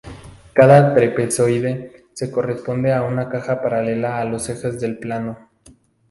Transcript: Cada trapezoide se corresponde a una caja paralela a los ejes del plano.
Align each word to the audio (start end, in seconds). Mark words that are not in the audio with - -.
Cada 0.53 0.95
trapezoide 0.95 2.07
se 2.13 2.31
corresponde 2.31 2.91
a 2.91 3.03
una 3.03 3.29
caja 3.29 3.61
paralela 3.61 4.19
a 4.19 4.25
los 4.25 4.49
ejes 4.49 4.81
del 4.81 4.97
plano. 4.97 5.51